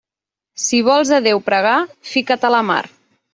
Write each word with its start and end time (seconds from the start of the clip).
Si 0.61 0.79
vols 0.87 1.11
a 1.17 1.19
Déu 1.27 1.41
pregar, 1.49 1.75
fica't 2.15 2.49
a 2.51 2.53
la 2.57 2.65
mar. 2.73 2.81